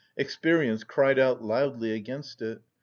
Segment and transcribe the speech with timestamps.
[0.17, 2.63] Experience cried out loudly against it.